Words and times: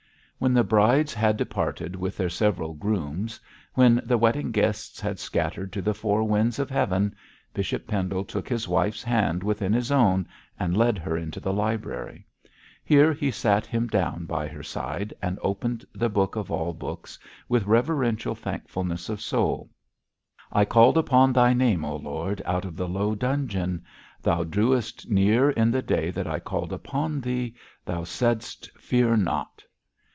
When 0.41 0.55
the 0.55 0.63
brides 0.63 1.13
had 1.13 1.37
departed 1.37 1.95
with 1.95 2.17
their 2.17 2.27
several 2.27 2.73
grooms, 2.73 3.39
when 3.75 4.01
the 4.03 4.17
wedding 4.17 4.51
guests 4.51 4.99
had 4.99 5.19
scattered 5.19 5.71
to 5.73 5.83
the 5.83 5.93
four 5.93 6.23
winds 6.23 6.57
of 6.57 6.67
heaven, 6.67 7.15
Bishop 7.53 7.85
Pendle 7.85 8.25
took 8.25 8.49
his 8.49 8.67
wife's 8.67 9.03
hand 9.03 9.43
within 9.43 9.71
his 9.71 9.91
own, 9.91 10.27
and 10.59 10.75
led 10.75 10.97
her 10.97 11.15
into 11.15 11.39
the 11.39 11.53
library. 11.53 12.25
Here 12.83 13.13
he 13.13 13.29
sat 13.29 13.67
him 13.67 13.85
down 13.87 14.25
by 14.25 14.47
her 14.47 14.63
side, 14.63 15.13
and 15.21 15.37
opened 15.43 15.85
the 15.93 16.09
Book 16.09 16.35
of 16.35 16.49
all 16.49 16.73
books 16.73 17.19
with 17.47 17.67
reverential 17.67 18.33
thankfulness 18.33 19.09
of 19.09 19.21
soul. 19.21 19.69
'I 20.51 20.65
called 20.65 20.97
upon 20.97 21.33
thy 21.33 21.53
name, 21.53 21.85
O 21.85 21.97
Lord, 21.97 22.41
out 22.45 22.65
of 22.65 22.75
the 22.75 22.87
low 22.89 23.13
dungeon.' 23.13 23.83
'Thou 24.23 24.45
drewest 24.45 25.07
near 25.07 25.51
in 25.51 25.69
the 25.69 25.83
day 25.83 26.09
that 26.09 26.25
I 26.25 26.39
called 26.39 26.73
upon 26.73 27.21
thee: 27.21 27.53
thou 27.85 28.03
saidst, 28.03 28.71
Fear 28.79 29.17
not!' 29.17 29.63